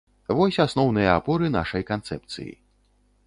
Вось 0.37 0.57
асноўныя 0.63 1.11
апоры 1.17 1.51
нашай 1.57 1.87
канцэпцыі. 1.91 2.51